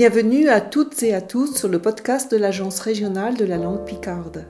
Bienvenue 0.00 0.48
à 0.48 0.62
toutes 0.62 1.02
et 1.02 1.12
à 1.12 1.20
tous 1.20 1.54
sur 1.54 1.68
le 1.68 1.78
podcast 1.78 2.30
de 2.30 2.38
l'Agence 2.38 2.80
régionale 2.80 3.36
de 3.36 3.44
la 3.44 3.58
langue 3.58 3.84
picarde. 3.84 4.46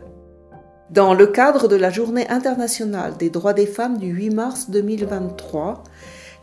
Dans 0.90 1.12
le 1.12 1.26
cadre 1.26 1.66
de 1.66 1.74
la 1.74 1.90
Journée 1.90 2.28
internationale 2.28 3.16
des 3.18 3.30
droits 3.30 3.52
des 3.52 3.66
femmes 3.66 3.98
du 3.98 4.06
8 4.06 4.30
mars 4.30 4.70
2023, 4.70 5.82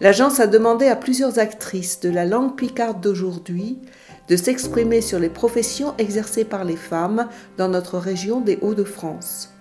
l'agence 0.02 0.42
a 0.42 0.48
demandé 0.48 0.88
à 0.88 0.98
plusieurs 0.98 1.40
actrices 1.40 2.02
de 2.02 2.10
la 2.10 2.26
langue 2.26 2.58
picarde 2.58 3.00
d'aujourd'hui 3.00 3.80
de 4.28 4.36
s'exprimer 4.36 5.00
sur 5.00 5.20
les 5.20 5.30
professions 5.30 5.94
exercées 5.98 6.44
par 6.44 6.66
les 6.66 6.76
femmes 6.76 7.30
dans 7.58 7.70
notre 7.70 8.00
région 8.00 8.42
des 8.42 8.60
Hauts-de-France. 8.62 9.54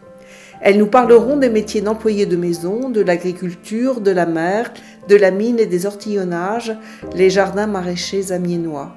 Elles 0.60 0.76
nous 0.76 0.88
parleront 0.88 1.36
des 1.36 1.50
métiers 1.50 1.82
d'employés 1.82 2.26
de 2.26 2.36
maison, 2.36 2.90
de 2.90 3.00
l'agriculture, 3.00 4.00
de 4.00 4.10
la 4.10 4.26
mer, 4.26 4.74
de 5.08 5.14
la 5.14 5.30
mine 5.30 5.60
et 5.60 5.66
des 5.66 5.86
ortillonnages, 5.86 6.76
les 7.14 7.30
jardins 7.30 7.68
maraîchers 7.68 8.32
amiénois. 8.32 8.96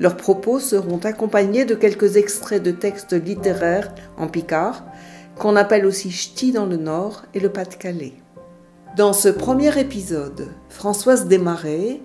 Leurs 0.00 0.16
propos 0.16 0.60
seront 0.60 0.98
accompagnés 1.04 1.66
de 1.66 1.74
quelques 1.74 2.16
extraits 2.16 2.62
de 2.62 2.70
textes 2.70 3.12
littéraires 3.12 3.94
en 4.16 4.28
picard, 4.28 4.82
qu'on 5.38 5.56
appelle 5.56 5.84
aussi 5.84 6.10
ch'ti 6.10 6.52
dans 6.52 6.64
le 6.64 6.78
Nord 6.78 7.26
et 7.34 7.40
le 7.40 7.50
Pas-de-Calais. 7.50 8.14
Dans 8.96 9.12
ce 9.12 9.28
premier 9.28 9.78
épisode, 9.78 10.48
Françoise 10.70 11.26
Desmarais, 11.26 12.00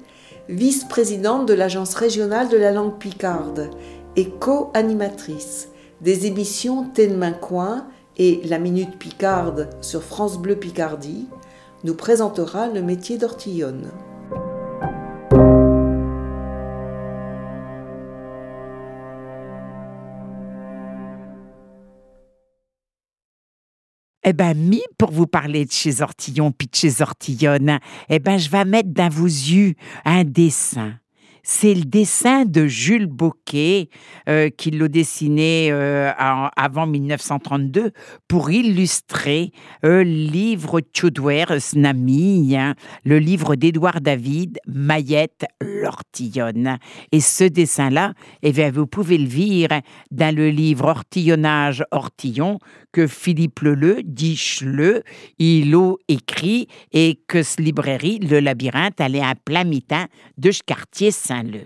vice-présidente 0.50 1.48
de 1.48 1.54
l'Agence 1.54 1.96
régionale 1.96 2.50
de 2.50 2.58
la 2.58 2.74
langue 2.74 2.98
picarde 2.98 3.70
et 4.18 4.30
co-animatrice 4.30 5.70
des 6.02 6.26
émissions 6.26 6.90
Ténemain 6.90 7.32
Coin 7.32 7.88
et 8.18 8.42
La 8.44 8.60
Minute 8.60 9.00
Picarde 9.00 9.70
sur 9.80 10.04
France 10.04 10.38
Bleu 10.38 10.58
Picardie, 10.58 11.30
nous 11.86 11.96
présentera 11.96 12.68
le 12.68 12.82
métier 12.82 13.18
d'ortillonne. 13.18 13.90
Eh 24.28 24.34
ben, 24.34 24.56
mi, 24.56 24.82
pour 24.98 25.12
vous 25.12 25.28
parler 25.28 25.66
de 25.66 25.72
chez 25.72 26.02
Ortillon 26.02 26.52
puis 26.52 26.68
de 26.68 26.76
chez 26.76 27.04
Ortillonne, 27.04 27.78
eh 28.10 28.18
ben, 28.18 28.40
je 28.40 28.50
vais 28.50 28.66
mettre 28.66 28.90
dans 28.90 29.08
vos 29.08 29.28
yeux 29.28 29.76
un 30.04 30.24
dessin 30.24 30.96
c'est 31.48 31.76
le 31.76 31.84
dessin 31.84 32.44
de 32.44 32.66
Jules 32.66 33.06
Boquet, 33.06 33.90
euh, 34.28 34.50
qui 34.50 34.72
l'a 34.72 34.88
dessiné 34.88 35.70
euh, 35.72 36.12
avant 36.18 36.88
1932 36.88 37.92
pour 38.28 38.50
illustrer 38.50 39.52
euh, 39.86 40.04
le 40.04 40.10
livre 40.10 40.82
Tchoudwer 40.82 41.46
Snami, 41.60 42.56
hein, 42.58 42.74
le 43.06 43.20
livre 43.20 43.56
d'Édouard 43.56 44.02
David, 44.02 44.58
Maillette 44.66 45.46
l'Ortillonne. 45.62 46.80
Et 47.12 47.20
ce 47.20 47.44
dessin-là, 47.44 48.14
eh 48.42 48.52
bien, 48.52 48.72
vous 48.72 48.88
pouvez 48.88 49.20
le 49.20 49.28
lire 49.28 49.70
dans 50.10 50.36
le 50.36 50.50
livre 50.50 50.86
Ortillonnage 50.86 51.86
Ortillon 51.92 52.58
que 52.96 53.08
Philippe 53.08 53.60
Leleu, 53.60 54.04
dit 54.06 54.38
le 54.62 55.04
il 55.38 55.76
a 55.76 55.96
écrit 56.08 56.70
et 56.94 57.20
que 57.28 57.44
ce 57.44 57.62
librairie, 57.62 58.20
Le 58.20 58.40
Labyrinthe, 58.40 59.02
allait 59.02 59.20
à 59.20 59.36
plein 59.36 59.66
de 60.38 60.52
ce 60.52 60.64
quartier 60.64 61.12
Saint-Leu. 61.12 61.66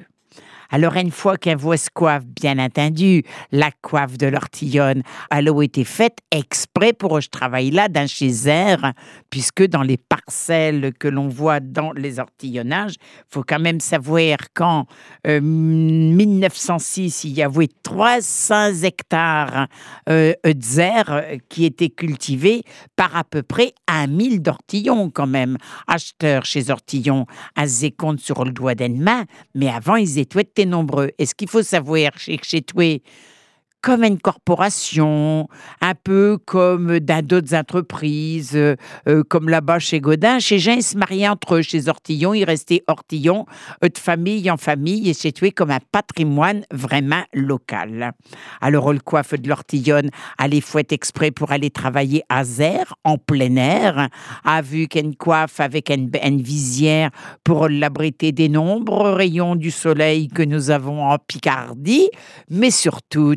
Alors, 0.71 0.95
une 0.95 1.11
fois 1.11 1.37
qu'un 1.37 1.55
voit 1.55 1.77
se 1.77 1.89
coiffe, 1.93 2.25
bien 2.25 2.59
entendu, 2.59 3.23
la 3.51 3.71
coiffe 3.81 4.17
de 4.17 4.27
l'ortillonne, 4.27 5.01
elle 5.31 5.49
a 5.49 5.63
été 5.63 5.83
faite 5.83 6.19
exprès 6.31 6.93
pour 6.93 7.21
ce 7.21 7.29
travail-là 7.29 7.87
dans 7.87 8.07
chez 8.07 8.31
R, 8.47 8.93
puisque 9.29 9.65
dans 9.65 9.81
les 9.81 9.97
parcelles 9.97 10.91
que 10.99 11.07
l'on 11.07 11.27
voit 11.27 11.59
dans 11.59 11.91
les 11.93 12.19
ortillonnages, 12.19 12.95
il 12.99 13.33
faut 13.33 13.43
quand 13.43 13.59
même 13.59 13.79
savoir 13.79 14.37
qu'en 14.53 14.85
1906, 15.25 17.25
euh, 17.25 17.29
il 17.29 17.33
y 17.33 17.43
avait 17.43 17.69
300 17.83 18.83
hectares 18.83 19.67
euh, 20.07 20.33
de 20.43 21.39
qui 21.49 21.65
étaient 21.65 21.89
cultivés 21.89 22.61
par 22.95 23.15
à 23.15 23.23
peu 23.23 23.41
près 23.41 23.73
un 23.87 24.07
mille 24.07 24.41
d'ortillons 24.41 25.09
quand 25.09 25.27
même. 25.27 25.57
Acheteurs 25.87 26.45
chez 26.45 26.69
Ortillon, 26.69 27.25
à 27.55 27.65
compte 27.97 28.19
sur 28.19 28.45
le 28.45 28.51
doigt 28.51 28.75
d'une 28.75 29.01
main, 29.01 29.25
mais 29.55 29.69
avant, 29.69 29.95
ils 29.95 30.19
étaient 30.19 30.43
nombreux. 30.65 31.11
Et 31.17 31.25
ce 31.25 31.35
qu'il 31.35 31.49
faut 31.49 31.63
savoir 31.63 32.11
chez, 32.17 32.39
chez 32.41 32.61
toi, 32.61 32.83
comme 33.81 34.03
une 34.03 34.19
corporation, 34.19 35.47
un 35.81 35.95
peu 35.95 36.37
comme 36.45 36.99
dans 36.99 37.25
d'autres 37.25 37.55
entreprises, 37.55 38.55
euh, 38.55 38.75
euh, 39.07 39.23
comme 39.23 39.49
là-bas 39.49 39.79
chez 39.79 40.01
Godin. 40.01 40.39
Chez 40.39 40.59
Jean, 40.59 40.73
ils 40.73 40.83
se 40.83 40.97
mariaient 40.97 41.27
entre 41.27 41.55
eux. 41.55 41.61
Chez 41.61 41.87
Ortillon, 41.87 42.33
ils 42.33 42.43
restaient 42.43 42.83
Ortillon, 42.87 43.45
de 43.81 43.97
famille 43.97 44.49
en 44.51 44.57
famille, 44.57 45.09
et 45.09 45.13
situé 45.13 45.51
comme 45.51 45.71
un 45.71 45.79
patrimoine 45.91 46.63
vraiment 46.71 47.23
local. 47.33 48.13
Alors, 48.61 48.91
le 48.93 48.99
coiffe 48.99 49.33
de 49.33 49.47
l'Ortillonne 49.47 50.09
allait 50.37 50.61
fouette 50.61 50.91
exprès 50.91 51.31
pour 51.31 51.51
aller 51.51 51.69
travailler 51.69 52.23
à 52.29 52.43
Zer, 52.43 52.95
en 53.03 53.17
plein 53.17 53.55
air, 53.55 54.09
a 54.43 54.61
vu 54.61 54.87
qu'une 54.87 55.15
coiffe 55.15 55.59
avec 55.59 55.89
une 55.89 56.41
visière 56.41 57.11
pour 57.43 57.69
l'abriter 57.69 58.31
des 58.31 58.49
nombreux 58.49 59.13
rayons 59.13 59.55
du 59.55 59.71
soleil 59.71 60.27
que 60.27 60.43
nous 60.43 60.69
avons 60.69 61.03
en 61.03 61.17
Picardie, 61.17 62.09
mais 62.49 62.71
surtout, 62.71 63.35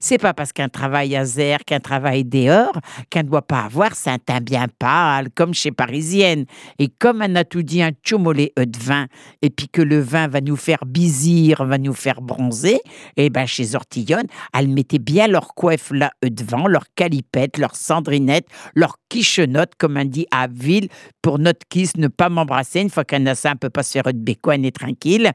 c'est 0.00 0.18
pas 0.18 0.34
parce 0.34 0.52
qu'un 0.52 0.68
travail 0.68 1.16
à 1.16 1.24
qu'un 1.66 1.80
travail 1.80 2.24
dehors, 2.24 2.78
qu'un 3.10 3.22
ne 3.22 3.28
doit 3.28 3.42
pas 3.42 3.62
avoir 3.62 3.94
saint 3.94 4.18
teint 4.18 4.40
bien 4.40 4.66
pâle, 4.78 5.28
comme 5.34 5.54
chez 5.54 5.70
Parisienne. 5.70 6.44
Et 6.78 6.88
comme 6.88 7.22
on 7.22 7.34
a 7.36 7.44
tout 7.44 7.62
dit 7.62 7.82
un 7.82 7.90
chomolé 8.02 8.52
de 8.56 8.78
vin, 8.78 9.06
et 9.42 9.50
puis 9.50 9.68
que 9.68 9.82
le 9.82 10.00
vin 10.00 10.28
va 10.28 10.40
nous 10.40 10.56
faire 10.56 10.84
bisir, 10.86 11.64
va 11.64 11.78
nous 11.78 11.92
faire 11.92 12.20
bronzer, 12.20 12.80
et 13.16 13.26
eh 13.26 13.30
ben 13.30 13.46
chez 13.46 13.74
Ortillonne, 13.74 14.26
elles 14.52 14.68
mettaient 14.68 14.98
bien 14.98 15.26
leur 15.26 15.54
coiffe 15.54 15.90
là 15.90 16.12
devant, 16.22 16.66
leur 16.66 16.84
calipette, 16.94 17.58
leur 17.58 17.76
cendrinette, 17.76 18.46
leur 18.74 18.96
quichenotte, 19.08 19.72
comme 19.78 19.96
on 19.96 20.04
dit 20.04 20.26
à 20.30 20.46
Ville, 20.46 20.88
pour 21.22 21.38
notre 21.38 21.66
kiss 21.68 21.96
ne 21.96 22.08
pas 22.08 22.28
m'embrasser 22.28 22.80
une 22.80 22.90
fois 22.90 23.04
qu'un 23.04 23.24
assassin 23.26 23.56
peut 23.56 23.70
pas 23.70 23.82
se 23.82 23.92
faire 23.92 24.04
de 24.04 24.18
bécoine 24.18 24.64
et 24.64 24.72
tranquille. 24.72 25.32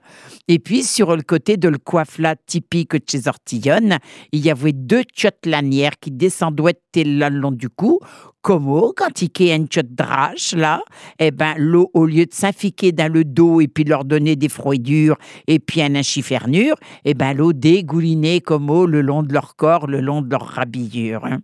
Et 0.48 0.60
puis, 0.60 0.84
sur 0.84 1.16
le 1.16 1.22
côté 1.22 1.58
de 1.58 1.68
le 1.68 1.78
coiffe 1.78 2.18
là 2.18 2.36
typique 2.36 2.92
de 2.92 3.02
chez 3.10 3.28
Ortillonne, 3.28 3.98
il 4.32 4.39
y 4.46 4.50
avait 4.50 4.74
deux 4.74 5.04
tchottes 5.04 5.46
lanières 5.46 6.00
qui 6.00 6.12
descendaient 6.12 6.80
le 6.96 7.30
long 7.30 7.52
du 7.52 7.70
cou, 7.70 8.00
comme 8.42 8.70
quand 8.96 9.22
il 9.22 9.30
une 9.52 9.68
tchotte 9.68 9.94
drache, 9.94 10.54
là, 10.54 10.82
eh 11.20 11.32
ben, 11.32 11.56
l'eau, 11.58 11.90
au 11.94 12.06
lieu 12.06 12.26
de 12.26 12.34
s'infiquer 12.34 12.92
dans 12.92 13.12
le 13.12 13.24
dos 13.24 13.62
et 13.62 13.68
puis 13.68 13.84
leur 13.84 14.06
donner 14.06 14.36
des 14.36 14.50
froidures 14.50 15.18
et 15.48 15.60
puis 15.60 15.82
un 15.82 15.96
inchifernure, 15.96 16.76
eh 17.06 17.14
ben, 17.14 17.34
l'eau 17.34 17.54
dégoulinait 17.54 18.42
comme 18.42 18.70
eau 18.70 18.86
le 18.86 19.02
long 19.02 19.24
de 19.24 19.34
leur 19.34 19.56
corps, 19.56 19.88
le 19.88 20.02
long 20.02 20.22
de 20.22 20.30
leur 20.30 20.46
rhabillure. 20.46 21.26
Hein. 21.26 21.40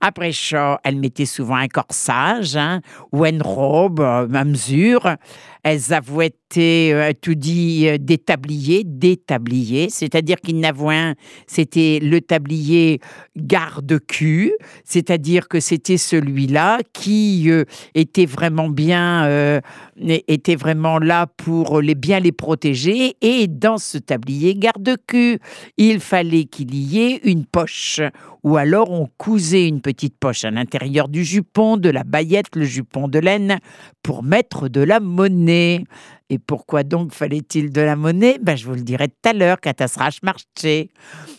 Après 0.00 0.32
ça, 0.32 0.80
elle 0.84 0.96
mettait 0.96 1.26
souvent 1.26 1.56
un 1.56 1.68
corsage 1.68 2.56
hein, 2.56 2.80
ou 3.12 3.24
une 3.24 3.42
robe 3.42 4.00
euh, 4.00 4.28
à 4.32 4.44
mesure. 4.44 5.16
Elles 5.64 5.92
avaient 5.92 6.26
été, 6.26 6.92
euh, 6.92 7.12
tout 7.20 7.36
dit, 7.36 7.86
euh, 7.86 7.96
des 7.98 8.18
tabliers, 8.18 8.82
des 8.84 9.16
tabliers, 9.16 9.90
c'est-à-dire 9.90 10.38
qu'il 10.40 10.58
n'avait 10.58 10.94
un, 10.94 11.14
c'était 11.46 12.00
le 12.02 12.20
tablier 12.20 13.00
garde-cul, 13.36 14.52
c'est-à-dire 14.84 15.48
que 15.48 15.60
c'était 15.60 15.98
celui-là 16.32 16.78
qui 16.92 17.50
euh, 17.50 17.64
était 17.94 18.26
vraiment 18.26 18.68
bien, 18.68 19.60
était 19.96 20.56
vraiment 20.56 20.98
là 20.98 21.26
pour 21.26 21.80
les 21.80 21.94
bien 21.94 22.20
les 22.20 22.32
protéger. 22.32 23.16
Et 23.20 23.46
dans 23.46 23.78
ce 23.78 23.98
tablier 23.98 24.54
garde-cul, 24.54 25.38
il 25.76 26.00
fallait 26.00 26.44
qu'il 26.44 26.74
y 26.74 27.00
ait 27.00 27.20
une 27.24 27.44
poche, 27.44 28.00
ou 28.44 28.56
alors 28.56 28.90
on 28.90 29.08
cousait 29.18 29.68
une 29.68 29.80
petite 29.80 30.16
poche 30.18 30.44
à 30.44 30.50
l'intérieur 30.50 31.08
du 31.08 31.24
jupon, 31.24 31.76
de 31.76 31.90
la 31.90 32.04
baillette, 32.04 32.56
le 32.56 32.64
jupon 32.64 33.08
de 33.08 33.18
laine, 33.18 33.58
pour 34.02 34.22
mettre 34.22 34.68
de 34.68 34.80
la 34.80 35.00
monnaie. 35.00 35.84
Et 36.30 36.38
pourquoi 36.38 36.82
donc 36.82 37.12
fallait-il 37.12 37.70
de 37.70 37.82
la 37.82 37.94
monnaie? 37.94 38.38
Ben, 38.40 38.56
Je 38.56 38.64
vous 38.64 38.72
le 38.72 38.80
dirai 38.80 39.08
tout 39.08 39.28
à 39.28 39.34
l'heure 39.34 39.58
sera 39.86 40.08
marché. 40.22 40.90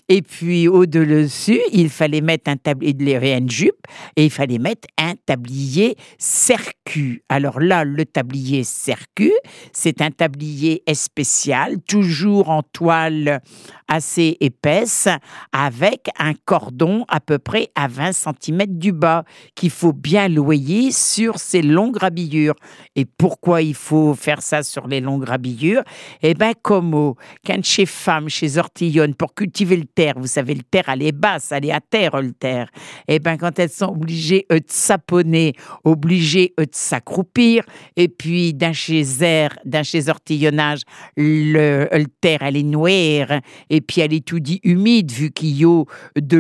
Et 0.08 0.22
puis 0.22 0.68
au-dessus, 0.68 1.60
il 1.72 1.90
fallait 1.90 2.22
mettre 2.22 2.52
un 2.52 2.58
tablier 2.58 2.94
de 2.94 3.04
une 3.04 3.50
jupe 3.50 3.88
et 4.16 4.26
il 4.26 4.30
fallait 4.30 4.60
mettre 4.60 4.88
un 5.00 5.14
tablier 5.26 5.96
cercu. 6.20 7.24
Alors 7.28 7.60
là, 7.60 7.84
le 7.86 8.06
tablier 8.06 8.64
cercu, 8.64 9.32
c'est 9.72 10.00
un 10.02 10.12
tablier 10.12 10.84
spécial, 10.94 11.82
toujours 11.88 12.50
en 12.50 12.62
toile 12.62 13.42
assez 13.88 14.38
épaisse, 14.42 15.08
avec 15.52 16.10
un 16.20 16.34
cordon 16.46 16.93
à 17.08 17.20
peu 17.20 17.40
près 17.40 17.70
à 17.76 17.88
20 17.88 18.12
cm 18.14 18.66
du 18.68 18.92
bas, 18.92 19.24
qu'il 19.56 19.70
faut 19.70 19.94
bien 19.94 20.28
loyer 20.28 20.92
sur 20.92 21.40
ces 21.40 21.62
longues 21.62 21.98
rhabillures. 21.98 22.56
Et 22.96 23.06
pourquoi 23.06 23.62
il 23.62 23.76
faut 23.76 24.14
faire 24.14 24.42
ça 24.42 24.64
sur 24.64 24.88
les 24.88 25.02
longues 25.02 25.26
rhabillures 25.26 25.84
Eh 26.22 26.34
bien, 26.34 26.54
comme 26.62 27.14
quand 27.46 27.64
chez 27.64 27.86
femmes, 27.86 28.30
chez 28.30 28.58
ortillonnes, 28.58 29.16
pour 29.16 29.34
cultiver 29.34 29.78
le 29.78 29.86
terre, 29.86 30.14
vous 30.18 30.28
savez, 30.28 30.54
le 30.56 30.64
terre, 30.64 30.86
elle 30.88 31.04
est 31.04 31.12
basse, 31.12 31.52
elle 31.52 31.66
est 31.66 31.72
à 31.72 31.82
terre, 31.82 32.22
le 32.22 32.34
terre. 32.34 32.70
Eh 33.08 33.20
bien, 33.20 33.38
quand 33.38 33.58
elles 33.60 33.70
sont 33.70 33.90
obligées 33.90 34.46
de 34.50 34.62
saponner, 34.68 35.54
obligées 35.84 36.54
de 36.58 36.68
s'accroupir, 36.72 37.64
et 37.96 38.08
puis 38.08 38.54
d'un 38.54 38.74
chez 38.74 39.04
air, 39.22 39.58
d'un 39.66 39.84
chez 39.84 40.10
ortillonnage, 40.10 40.82
le, 41.18 41.88
le 41.92 42.06
terre, 42.22 42.40
elle 42.42 42.58
est 42.58 42.64
noire, 42.64 43.42
et 43.70 43.82
puis 43.82 44.02
elle 44.02 44.14
est 44.14 44.26
tout 44.26 44.40
dit 44.40 44.60
humide, 44.64 45.12
vu 45.12 45.32
qu'il 45.32 45.58
y 45.58 45.66
a 45.66 45.84
de 46.16 46.38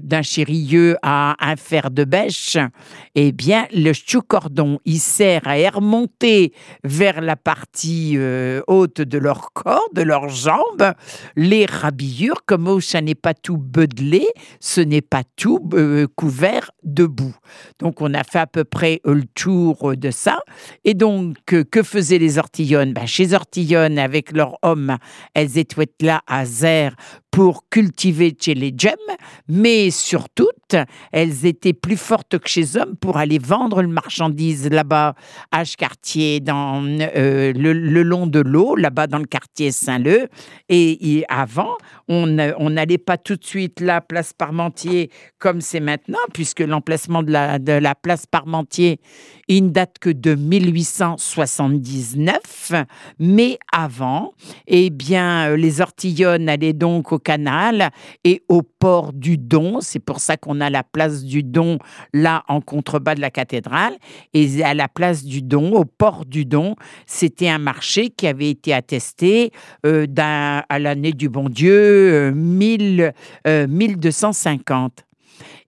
d'un 0.00 0.22
chérilleux 0.22 0.96
à 1.02 1.36
un 1.40 1.56
fer 1.56 1.90
de 1.90 2.04
bêche, 2.04 2.56
eh 3.14 3.32
bien, 3.32 3.66
le 3.72 3.92
chou-cordon, 3.92 4.78
il 4.84 4.98
sert 4.98 5.42
à 5.46 5.54
remonter 5.70 6.52
vers 6.84 7.20
la 7.20 7.36
partie 7.36 8.14
euh, 8.16 8.62
haute 8.66 9.00
de 9.00 9.18
leur 9.18 9.52
corps, 9.52 9.88
de 9.94 10.02
leurs 10.02 10.28
jambes, 10.28 10.92
les 11.36 11.66
rhabillures, 11.66 12.44
comme 12.46 12.80
ça 12.80 13.00
n'est 13.00 13.14
pas 13.14 13.34
tout 13.34 13.58
bedelé, 13.58 14.26
ce 14.60 14.80
n'est 14.80 15.02
pas 15.02 15.22
tout 15.36 15.68
euh, 15.74 16.06
couvert 16.16 16.70
de 16.82 17.04
boue. 17.04 17.34
Donc, 17.78 18.00
on 18.00 18.14
a 18.14 18.24
fait 18.24 18.38
à 18.38 18.46
peu 18.46 18.64
près 18.64 19.00
le 19.04 19.24
tour 19.34 19.96
de 19.96 20.10
ça. 20.10 20.40
Et 20.84 20.94
donc, 20.94 21.36
que 21.44 21.82
faisaient 21.82 22.18
les 22.18 22.38
ortillonnes? 22.38 22.92
Ben, 22.92 23.06
Chez 23.06 23.32
ortillonnes, 23.32 23.98
avec 23.98 24.32
leurs 24.32 24.56
hommes, 24.62 24.96
elles 25.34 25.58
étaient 25.58 25.74
là 26.00 26.22
à 26.26 26.44
Zer 26.44 26.94
pour 27.34 27.68
cultiver 27.68 28.34
chez 28.40 28.54
les 28.54 28.72
gemmes, 28.78 28.94
mais 29.48 29.90
surtout, 29.90 30.46
elles 31.10 31.46
étaient 31.46 31.72
plus 31.72 31.96
fortes 31.96 32.38
que 32.38 32.48
chez 32.48 32.76
hommes 32.76 32.94
pour 32.96 33.16
aller 33.16 33.40
vendre 33.40 33.82
le 33.82 33.88
marchandise 33.88 34.70
là-bas 34.70 35.16
à 35.50 35.64
quartier 35.64 36.38
dans 36.38 36.84
euh, 36.84 37.52
le, 37.52 38.02
long 38.02 38.28
de 38.28 38.38
l'eau, 38.38 38.76
là-bas 38.76 39.08
dans 39.08 39.18
le 39.18 39.26
quartier 39.26 39.72
Saint-Leu. 39.72 40.28
Et, 40.68 41.24
avant, 41.28 41.76
on 42.06 42.26
n'allait 42.26 42.98
pas 42.98 43.18
tout 43.18 43.34
de 43.34 43.44
suite 43.44 43.80
là, 43.80 44.00
place 44.00 44.32
Parmentier, 44.32 45.10
comme 45.38 45.60
c'est 45.60 45.80
maintenant, 45.80 46.20
puisque 46.32 46.60
l'emplacement 46.60 47.24
de 47.24 47.32
la, 47.32 47.58
de 47.58 47.72
la 47.72 47.96
place 47.96 48.26
Parmentier, 48.26 49.00
il 49.48 49.64
ne 49.64 49.70
date 49.70 49.98
que 50.00 50.10
de 50.10 50.36
1879. 50.36 52.72
Mais 53.18 53.58
avant, 53.72 54.34
eh 54.66 54.90
bien, 54.90 55.50
euh, 55.50 55.56
les 55.56 55.80
ortillonnes 55.80 56.48
allaient 56.48 56.72
donc 56.72 57.12
au 57.12 57.18
canal 57.24 57.90
et 58.22 58.44
au 58.48 58.62
port 58.62 59.12
du 59.12 59.38
Don. 59.38 59.80
C'est 59.80 59.98
pour 59.98 60.20
ça 60.20 60.36
qu'on 60.36 60.60
a 60.60 60.70
la 60.70 60.84
place 60.84 61.24
du 61.24 61.42
Don 61.42 61.78
là 62.12 62.44
en 62.48 62.60
contrebas 62.60 63.16
de 63.16 63.20
la 63.20 63.30
cathédrale. 63.30 63.94
Et 64.32 64.62
à 64.62 64.74
la 64.74 64.86
place 64.88 65.24
du 65.24 65.42
Don, 65.42 65.72
au 65.72 65.84
port 65.84 66.24
du 66.24 66.44
Don, 66.44 66.76
c'était 67.06 67.48
un 67.48 67.58
marché 67.58 68.10
qui 68.10 68.28
avait 68.28 68.50
été 68.50 68.72
attesté 68.72 69.50
euh, 69.84 70.06
à 70.16 70.78
l'année 70.78 71.12
du 71.12 71.28
bon 71.28 71.48
Dieu, 71.48 72.30
1250. 72.32 75.00
Euh, 75.00 75.04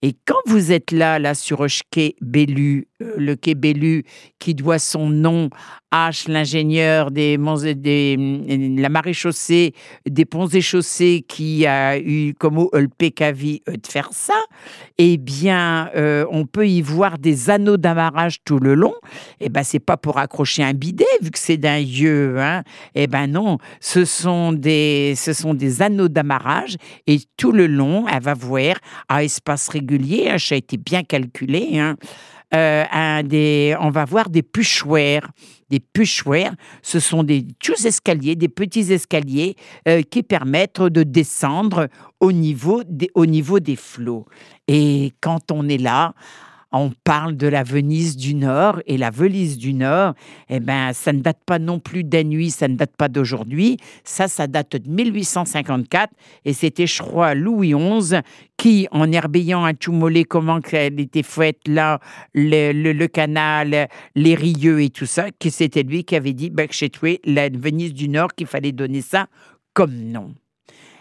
et 0.03 0.15
quand 0.27 0.37
vous 0.47 0.73
êtes 0.73 0.93
là, 0.93 1.19
là 1.19 1.35
sur 1.35 1.63
le 1.63 1.69
quai 1.91 2.17
Bellu, 2.21 2.87
euh, 3.03 3.15
le 3.17 3.35
quai 3.35 3.55
Bellu 3.55 4.05
qui 4.39 4.55
doit 4.55 4.79
son 4.79 5.09
nom 5.09 5.49
à 5.91 6.11
l'ingénieur 6.29 7.11
des, 7.11 7.39
des 7.75 8.17
mm, 8.19 8.79
la 8.81 8.89
maréchaussée, 8.91 9.73
des 10.05 10.27
ponts 10.27 10.49
et 10.49 10.61
chaussées 10.61 11.25
qui 11.27 11.67
a 11.67 11.99
eu 11.99 12.35
comme 12.35 12.69
le 12.73 12.89
PKV 12.89 13.63
euh, 13.69 13.73
de 13.73 13.87
faire 13.87 14.11
ça, 14.13 14.35
eh 14.99 15.17
bien, 15.17 15.89
euh, 15.97 16.27
on 16.31 16.45
peut 16.45 16.69
y 16.69 16.83
voir 16.83 17.19
des 17.19 17.49
anneaux 17.49 17.79
d'amarrage 17.79 18.43
tout 18.45 18.59
le 18.59 18.75
long. 18.75 18.95
Eh 19.41 19.49
ben, 19.49 19.63
c'est 19.63 19.79
pas 19.79 19.97
pour 19.97 20.19
accrocher 20.19 20.63
un 20.63 20.75
bidet 20.75 21.05
vu 21.23 21.31
que 21.31 21.39
c'est 21.39 21.57
d'un 21.57 21.79
yeux, 21.79 22.39
hein. 22.39 22.63
Eh 22.95 23.07
ben 23.07 23.27
non, 23.27 23.59
ce 23.81 24.05
sont 24.05 24.53
des, 24.53 25.15
ce 25.17 25.33
sont 25.33 25.55
des 25.55 25.81
anneaux 25.81 26.09
d'amarrage 26.09 26.77
et 27.07 27.19
tout 27.37 27.53
le 27.53 27.67
long, 27.67 28.07
elle 28.09 28.23
va 28.23 28.35
voir 28.35 28.77
à 29.09 29.25
espace 29.25 29.69
régulier 29.69 29.86
Hein, 30.31 30.39
ça 30.39 30.55
a 30.55 30.59
été 30.59 30.77
bien 30.77 31.03
calculé. 31.03 31.79
Hein. 31.79 31.97
Euh, 32.55 32.85
on 33.81 33.91
va 33.91 34.05
voir 34.05 34.31
des 34.31 34.43
puchoirs. 34.43 35.31
Des 35.69 35.81
puchoirs, 35.81 36.53
ce 36.81 37.01
sont 37.01 37.25
des 37.25 37.45
escaliers, 37.85 38.37
des 38.37 38.49
petits 38.49 38.93
escaliers 38.93 39.57
euh, 39.89 40.03
qui 40.03 40.23
permettent 40.23 40.81
de 40.81 41.03
descendre 41.03 41.89
au 42.21 42.31
niveau 42.31 42.85
des 43.59 43.77
flots. 43.77 44.27
Et 44.69 45.13
quand 45.21 45.51
on 45.51 45.69
est 45.69 45.79
là, 45.79 46.15
on 46.79 46.93
parle 47.05 47.37
de 47.37 47.47
la 47.47 47.63
Venise 47.63 48.17
du 48.17 48.35
Nord 48.35 48.81
et 48.87 48.97
la 48.97 49.11
Venise 49.11 49.59
du 49.59 49.73
Nord, 49.73 50.15
eh 50.49 50.61
ben, 50.61 50.93
ça 50.93 51.13
ne 51.13 51.21
date 51.21 51.41
pas 51.45 51.59
non 51.59 51.79
plus 51.79 52.05
d'un 52.05 52.25
nuit, 52.25 52.51
ça 52.51 52.69
ne 52.69 52.77
date 52.77 52.97
pas 52.97 53.09
d'aujourd'hui. 53.09 53.77
Ça, 54.05 54.29
ça 54.29 54.47
date 54.47 54.77
de 54.77 54.91
1854 54.91 56.13
et 56.45 56.53
c'était, 56.53 56.87
je 56.87 57.03
crois, 57.03 57.35
Louis 57.35 57.75
XI 57.75 58.17
qui, 58.57 58.89
en 58.91 59.11
herbillant 59.13 59.65
à 59.65 59.73
Chumolé, 59.79 60.25
comment 60.25 60.61
elle 60.73 60.99
était 61.01 61.23
faite 61.23 61.61
là, 61.67 62.01
le, 62.35 63.07
canal, 63.07 63.89
les 64.15 64.35
rieux 64.35 64.83
et 64.83 64.91
tout 64.91 65.07
ça, 65.07 65.31
que 65.31 65.51
c'était 65.51 65.83
lui 65.83 66.05
qui 66.05 66.17
avait 66.17 66.33
dit, 66.33 66.51
ben, 66.51 66.67
chez 66.71 66.91
la 67.25 67.49
Venise 67.49 67.93
du 67.93 68.09
Nord, 68.09 68.35
qu'il 68.35 68.47
fallait 68.47 68.73
donner 68.73 69.03
ça 69.03 69.27
comme 69.75 69.95
nom. 69.95 70.35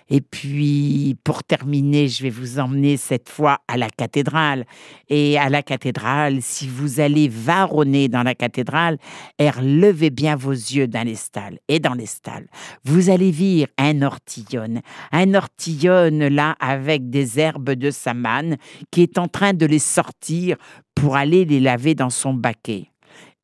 Et 0.10 0.22
puis, 0.22 1.18
pour 1.24 1.44
terminer, 1.44 2.08
je 2.08 2.24
vais 2.24 2.30
vous 2.30 2.60
emmener 2.60 2.96
cette 2.98 3.30
fois 3.30 3.60
à 3.68 3.78
la 3.78 3.90
cathédrale. 3.90 4.66
Et 5.10 5.38
à 5.38 5.50
la 5.50 5.64
cathédrale, 5.64 6.42
si 6.42 6.68
vous 6.68 7.00
allez 7.00 7.28
varonner 7.28 8.08
dans 8.08 8.24
la 8.24 8.36
cathédrale, 8.36 8.98
levez 9.40 10.12
bien 10.12 10.36
vos 10.36 10.52
yeux 10.52 10.88
dans 10.88 11.06
les 11.06 11.16
stalles. 11.16 11.60
Et 11.68 11.80
dans 11.80 11.94
les 11.94 12.06
stalles, 12.06 12.48
vous 12.84 13.10
allez 13.10 13.32
voir 13.32 13.68
un 13.78 14.02
ortillon. 14.02 14.82
Un 15.12 15.34
ortillon, 15.34 16.30
là, 16.30 16.56
avec 16.60 17.10
des 17.10 17.40
herbes 17.40 17.72
de 17.72 17.90
samane, 17.92 18.58
qui 18.92 19.02
est 19.02 19.18
en 19.18 19.28
train 19.28 19.54
de 19.54 19.66
les 19.66 19.80
sortir 19.80 20.58
pour 20.94 21.16
aller 21.16 21.46
les 21.46 21.60
laver 21.60 21.96
dans 21.96 22.10
son 22.10 22.34
baquet. 22.34 22.90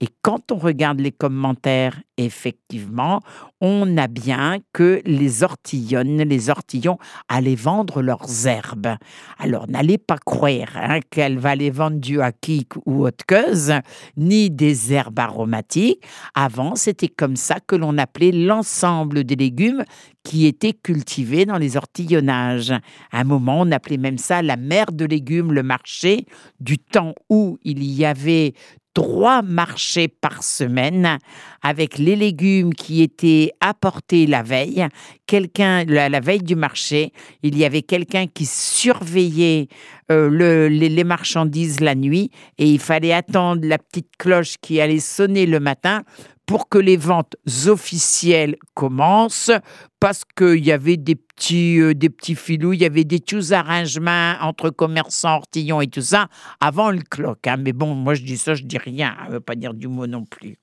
Et 0.02 0.08
quand 0.24 0.52
on 0.52 0.58
regarde 0.58 1.00
les 1.00 1.12
commentaires, 1.12 2.02
effectivement, 2.18 3.22
on 3.62 3.98
a 3.98 4.08
bien 4.08 4.58
que 4.74 5.00
les 5.06 5.44
ortillonnes, 5.44 6.24
les 6.24 6.50
ortillons 6.50 6.98
allaient 7.30 7.54
vendre 7.54 8.02
leurs 8.02 8.48
herbes. 8.48 8.96
Alors 9.38 9.68
n'allez 9.68 10.00
pas 10.00 10.18
croire 10.18 10.76
hein, 10.76 11.00
qu'elle 11.12 11.38
va 11.38 11.56
les 11.56 11.70
vendre 11.70 12.00
du 12.00 12.20
hakik 12.20 12.74
ou 12.88 13.06
autre 13.06 13.24
chose, 13.30 13.74
ni 14.18 14.50
des 14.50 14.92
herbes 14.92 15.20
aromatiques. 15.20 16.04
Avant, 16.34 16.76
c'était 16.76 17.08
comme 17.08 17.36
ça 17.36 17.60
que 17.60 17.76
l'on 17.76 18.00
appelait 18.00 18.32
l'ensemble 18.32 19.24
des 19.24 19.36
légumes 19.36 19.86
qui 20.24 20.48
étaient 20.48 20.74
cultivés 20.74 21.46
dans 21.46 21.58
les 21.58 21.78
ortillonnages. 21.78 22.72
À 23.12 23.20
un 23.20 23.24
moment, 23.24 23.62
on 23.62 23.72
appelait 23.72 23.98
même 23.98 24.18
ça 24.18 24.42
la 24.42 24.56
mer 24.56 24.92
de 24.92 25.06
légumes, 25.06 25.54
le 25.54 25.64
marché, 25.64 26.26
du 26.60 26.78
temps 26.78 27.14
où 27.30 27.58
il 27.64 27.84
y 27.84 28.06
avait 28.06 28.54
trois 28.94 29.42
marchés 29.42 30.08
par 30.08 30.44
semaine 30.44 31.18
avec 31.62 31.98
les 31.98 32.16
légumes 32.16 32.74
qui 32.74 33.02
étaient 33.02 33.52
apportés 33.60 34.26
la 34.26 34.44
veille. 34.44 34.88
Quelqu'un, 35.28 35.86
la, 35.86 36.20
veille 36.20 36.44
du 36.44 36.56
marché, 36.56 37.14
il 37.44 37.58
y 37.58 37.66
avait 37.66 37.84
quelqu'un 37.84 38.28
qui 38.28 38.46
surveillait 38.46 39.68
euh, 40.12 40.70
les, 40.70 41.04
marchandises 41.04 41.80
la 41.80 41.96
nuit 41.96 42.32
et 42.58 42.68
il 42.70 42.80
fallait 42.80 43.14
attendre 43.14 43.66
la 43.66 43.78
petite 43.78 44.10
cloche 44.18 44.56
qui 44.62 44.82
allait 44.82 45.00
sonner 45.00 45.46
le 45.46 45.60
matin 45.60 46.04
pour 46.52 46.68
que 46.68 46.78
les 46.78 46.98
ventes 46.98 47.38
officielles 47.68 48.58
commencent, 48.74 49.54
parce 50.02 50.24
qu'il 50.36 50.66
y 50.66 50.74
avait 50.74 50.98
des 50.98 51.16
petits, 51.16 51.80
euh, 51.80 51.94
des 51.94 52.10
petits 52.10 52.36
filous, 52.36 52.74
il 52.74 52.82
y 52.82 52.86
avait 52.86 53.06
des 53.06 53.22
tous 53.22 53.54
arrangements 53.54 54.34
entre 54.42 54.70
commerçants, 54.70 55.38
ortillons 55.38 55.80
et 55.80 55.88
tout 55.88 56.02
ça, 56.02 56.28
avant 56.60 56.92
le 56.92 57.00
clock. 57.10 57.48
Hein. 57.48 57.56
Mais 57.58 57.72
bon, 57.72 57.96
moi 57.96 58.16
je 58.16 58.24
dis 58.24 58.38
ça, 58.38 58.54
je 58.54 58.64
dis 58.64 58.78
rien, 58.78 59.16
ça 59.18 59.28
ne 59.30 59.34
veut 59.36 59.40
pas 59.40 59.56
dire 59.56 59.74
du 59.74 59.88
mot 59.88 60.08
non 60.08 60.26
plus. 60.26 60.58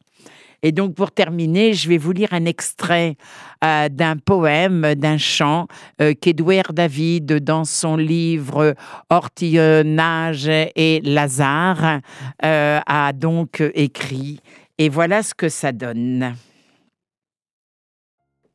Et 0.62 0.72
donc, 0.72 0.94
pour 0.94 1.10
terminer, 1.10 1.72
je 1.72 1.88
vais 1.88 1.96
vous 1.96 2.12
lire 2.12 2.34
un 2.34 2.44
extrait 2.44 3.16
euh, 3.64 3.88
d'un 3.88 4.18
poème, 4.18 4.94
d'un 4.94 5.16
chant 5.16 5.68
euh, 6.02 6.12
qu'Edouard 6.20 6.74
David, 6.74 7.42
dans 7.42 7.64
son 7.64 7.96
livre 7.96 8.74
Ortillonnage 9.08 10.48
et 10.48 11.00
Lazare, 11.02 12.00
a 12.42 13.12
donc 13.14 13.62
écrit. 13.74 14.40
Et 14.78 14.88
voilà 14.88 15.22
ce 15.22 15.34
que 15.34 15.48
ça 15.48 15.72
donne. 15.72 16.34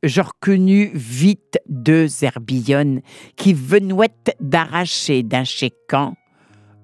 Je 0.02 0.20
reconnus 0.20 0.90
vite 0.94 1.58
deux 1.66 2.24
herbillonnes 2.24 3.00
qui 3.36 3.54
venouettent 3.54 4.36
d'arracher 4.40 5.22
d'un 5.22 5.44
chécan, 5.44 6.14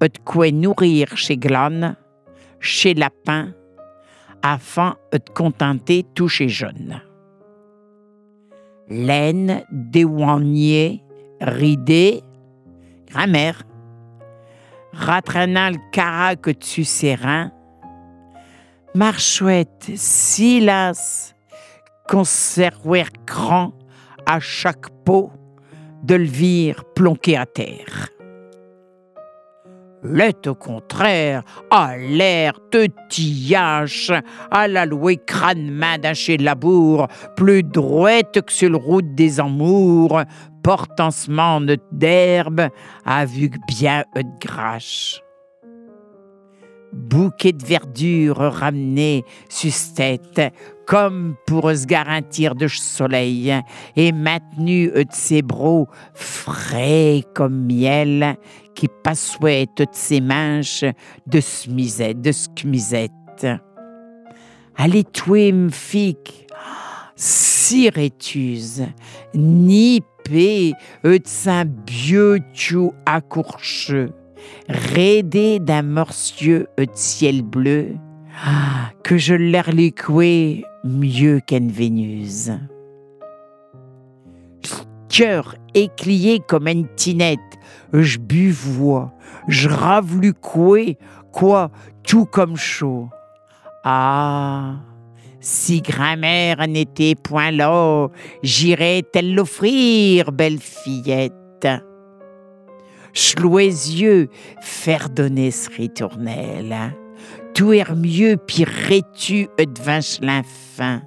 de 0.00 0.10
quoi 0.24 0.50
nourrir 0.50 1.16
chez 1.16 1.36
Glane, 1.36 1.96
chez 2.60 2.94
Lapin, 2.94 3.52
afin 4.42 4.96
de 5.12 5.18
contenter 5.34 6.04
tous 6.14 6.28
chez 6.28 6.48
jeunes. 6.48 7.02
Laine, 8.88 9.64
déoigné, 9.70 11.02
ridée, 11.40 12.22
grammaire, 13.06 13.62
ratranant 14.92 15.70
le 15.70 15.78
carac 15.92 16.46
ses 16.84 17.14
reins. 17.14 17.52
Marchouette, 18.94 19.92
silas, 19.94 21.32
conserver 22.08 23.04
grand 23.24 23.72
à 24.26 24.40
chaque 24.40 24.90
pot 25.04 25.30
de 26.02 26.16
levire 26.16 26.82
plonqué 26.96 27.36
à 27.36 27.46
terre. 27.46 28.08
L'est 30.02 30.44
au 30.48 30.56
contraire, 30.56 31.44
à 31.70 31.96
l'air 31.98 32.54
de 32.72 32.88
tillage, 33.08 34.12
à 34.50 34.66
la 34.66 34.86
louer 34.86 35.18
crâne 35.24 35.70
main 35.70 35.98
d'un 35.98 36.14
chez 36.14 36.36
labour, 36.36 37.06
plus 37.36 37.62
droite 37.62 38.40
que 38.44 38.52
sur 38.52 38.70
le 38.70 38.76
route 38.76 39.14
des 39.14 39.38
amours, 39.38 40.20
portancement 40.64 41.60
d'herbe, 41.92 42.68
a 43.04 43.24
vu 43.24 43.52
bien 43.68 44.02
de 44.16 44.24
grache. 44.40 45.22
Bouquet 46.92 47.52
de 47.52 47.64
verdure 47.64 48.36
ramené 48.36 49.24
sur 49.48 49.72
tête, 49.94 50.52
comme 50.86 51.36
pour 51.46 51.70
se 51.70 51.86
garantir 51.86 52.54
de 52.54 52.66
soleil, 52.66 53.54
et 53.96 54.12
maintenu 54.12 54.88
de 54.88 55.06
ses 55.10 55.42
bros 55.42 55.86
frais 56.14 57.22
comme 57.34 57.66
miel, 57.66 58.36
qui 58.74 58.88
passaient 59.04 59.66
de 59.76 59.86
ses 59.92 60.20
manches 60.20 60.84
de 61.26 61.40
smisette, 61.40 62.20
de 62.20 62.32
skmisette. 62.32 63.46
Allez, 64.76 65.04
toi, 65.04 65.52
m'fic, 65.52 66.46
si 67.14 67.88
rétuse, 67.90 68.86
ni 69.34 70.02
de 70.32 71.20
saint 71.24 71.64
bieux 71.64 72.38
tu 72.52 72.78
accourcheux, 73.04 74.12
raidé 74.68 75.58
d'un 75.58 75.82
morcieux 75.82 76.66
de 76.78 76.86
ciel 76.94 77.42
bleu, 77.42 77.96
que 79.02 79.16
je 79.16 79.34
l'erliquais 79.34 80.64
mieux 80.84 81.40
qu'une 81.40 81.70
Vénus. 81.70 82.50
Cœur 85.08 85.56
éclié 85.74 86.40
comme 86.46 86.68
une 86.68 86.86
tinette, 86.94 87.38
je 87.92 88.18
buvois, 88.18 89.12
je 89.48 89.68
ravelu 89.68 90.32
quoi, 90.32 90.94
quoi, 91.32 91.70
tout 92.04 92.26
comme 92.26 92.56
chaud. 92.56 93.08
Ah, 93.82 94.76
si 95.40 95.80
grand-mère 95.80 96.66
n'était 96.68 97.14
point 97.14 97.50
là, 97.50 98.08
j'irais 98.42 99.02
elle 99.14 99.34
l'offrir, 99.34 100.32
belle 100.32 100.60
fillette. 100.60 101.66
Yeux, 103.62 104.28
faire 104.60 105.08
donner 105.08 105.50
ce 105.50 105.68
ritournel. 105.70 106.94
Tout 107.54 107.72
est 107.72 107.94
mieux, 107.94 108.36
pis 108.36 108.64
tu 109.14 109.48
devant 109.58 110.00
fin. 110.76 111.02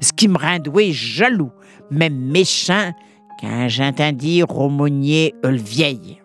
Ce 0.00 0.12
qui 0.12 0.28
me 0.28 0.38
rendouait 0.38 0.92
jaloux, 0.92 1.50
même 1.90 2.16
méchant, 2.16 2.92
quand 3.40 3.68
j'entends 3.68 4.12
dire 4.12 4.56
aumônier 4.56 5.34
le 5.42 5.56
vieil. 5.56 6.20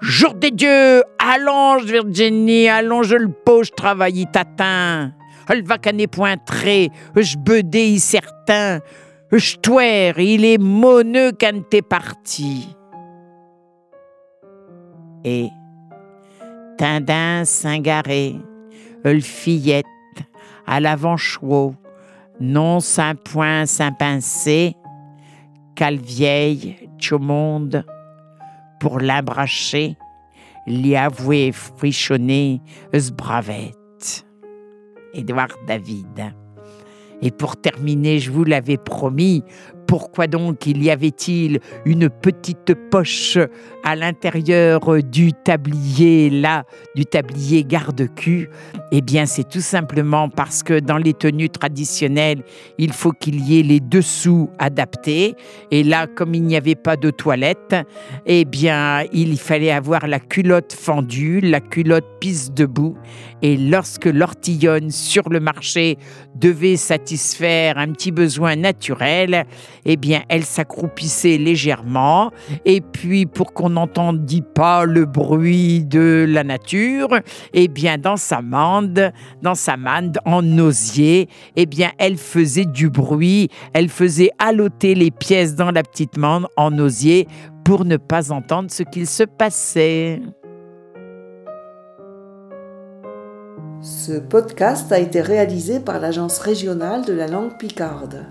Jour 0.00 0.34
des 0.34 0.50
dieux, 0.50 1.02
allonge 1.18 1.84
Virginie, 1.84 2.68
allonge 2.68 3.14
le 3.14 3.32
poche 3.44 3.70
travailler 3.70 4.26
tatin. 4.30 5.12
Elle 5.48 5.64
va 5.64 5.78
caner 5.78 6.06
point 6.06 6.36
très, 6.36 6.90
je 7.16 7.36
bedé 7.36 7.98
certain, 7.98 8.80
je 9.32 9.56
il 10.18 10.44
est 10.44 10.58
moneux 10.58 11.32
quand 11.38 11.68
t'es 11.70 11.82
parti. 11.82 12.68
Et 15.24 15.48
Tindin 16.78 17.44
s'ingaré, 17.44 18.36
le 19.04 19.20
fillette, 19.20 19.86
à 20.66 20.80
l'avant 20.80 21.16
chouot, 21.16 21.74
non 22.40 22.80
sans 22.80 23.14
point 23.14 23.66
sans 23.66 23.92
pincé, 23.92 24.76
qu'al 25.74 25.96
vieille 25.96 26.76
monde 27.18 27.84
pour 28.80 28.98
l'embracher, 29.00 29.96
l'y 30.66 30.96
avouer 30.96 31.52
frichonner 31.52 32.60
ce 32.92 33.10
bravette. 33.12 34.26
Édouard 35.12 35.56
David. 35.66 36.34
Et 37.22 37.30
pour 37.30 37.56
terminer, 37.56 38.18
je 38.18 38.30
vous 38.30 38.44
l'avais 38.44 38.76
promis, 38.76 39.42
pourquoi 39.86 40.26
donc 40.26 40.66
il 40.66 40.82
y 40.82 40.90
avait-il 40.90 41.60
une 41.84 42.08
petite 42.08 42.74
poche 42.90 43.38
à 43.82 43.96
l'intérieur 43.96 44.80
du 45.02 45.32
tablier, 45.32 46.30
là, 46.30 46.64
du 46.94 47.04
tablier 47.04 47.64
garde-cul? 47.64 48.48
Eh 48.92 49.00
bien, 49.00 49.26
c'est 49.26 49.48
tout 49.48 49.60
simplement 49.60 50.28
parce 50.28 50.62
que 50.62 50.80
dans 50.80 50.96
les 50.96 51.14
tenues 51.14 51.50
traditionnelles, 51.50 52.42
il 52.78 52.92
faut 52.92 53.12
qu'il 53.12 53.40
y 53.40 53.58
ait 53.58 53.62
les 53.62 53.80
dessous 53.80 54.50
adaptés. 54.58 55.34
Et 55.70 55.82
là, 55.82 56.06
comme 56.06 56.34
il 56.34 56.42
n'y 56.42 56.56
avait 56.56 56.74
pas 56.74 56.96
de 56.96 57.10
toilette, 57.10 57.76
eh 58.26 58.44
bien, 58.44 59.04
il 59.12 59.38
fallait 59.38 59.70
avoir 59.70 60.06
la 60.06 60.20
culotte 60.20 60.72
fendue, 60.72 61.40
la 61.40 61.60
culotte 61.60 62.06
pisse 62.20 62.52
debout. 62.52 62.96
Et 63.42 63.56
lorsque 63.56 64.06
l'ortillonne 64.06 64.90
sur 64.90 65.28
le 65.28 65.40
marché 65.40 65.98
devait 66.34 66.76
satisfaire 66.76 67.76
un 67.76 67.88
petit 67.92 68.10
besoin 68.10 68.56
naturel, 68.56 69.44
eh 69.84 69.96
bien, 69.96 70.22
elle 70.28 70.44
s'accroupissait 70.44 71.38
légèrement. 71.38 72.30
Et 72.64 72.80
puis, 72.80 73.26
pour 73.26 73.52
qu'on 73.52 73.70
n'entendit 73.70 74.42
pas 74.42 74.84
le 74.84 75.04
bruit 75.04 75.84
de 75.84 76.26
la 76.28 76.44
nature, 76.44 77.08
eh 77.52 77.68
bien, 77.68 77.98
dans 77.98 78.16
sa 78.16 78.42
mande, 78.42 79.12
dans 79.42 79.54
sa 79.54 79.76
mande 79.76 80.18
en 80.24 80.58
osier, 80.58 81.28
eh 81.56 81.66
bien, 81.66 81.90
elle 81.98 82.16
faisait 82.16 82.64
du 82.64 82.90
bruit. 82.90 83.48
Elle 83.72 83.88
faisait 83.88 84.30
haloter 84.38 84.94
les 84.94 85.10
pièces 85.10 85.54
dans 85.54 85.70
la 85.70 85.82
petite 85.82 86.16
mande 86.16 86.46
en 86.56 86.78
osier 86.78 87.26
pour 87.64 87.84
ne 87.84 87.96
pas 87.96 88.30
entendre 88.30 88.70
ce 88.70 88.82
qu'il 88.82 89.06
se 89.06 89.24
passait. 89.24 90.20
Ce 93.80 94.12
podcast 94.12 94.90
a 94.92 94.98
été 94.98 95.20
réalisé 95.20 95.80
par 95.80 96.00
l'Agence 96.00 96.38
régionale 96.38 97.04
de 97.04 97.12
la 97.12 97.26
langue 97.26 97.58
picarde. 97.58 98.26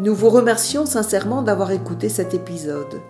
Nous 0.00 0.14
vous 0.14 0.30
remercions 0.30 0.86
sincèrement 0.86 1.42
d'avoir 1.42 1.72
écouté 1.72 2.08
cet 2.08 2.32
épisode 2.32 3.02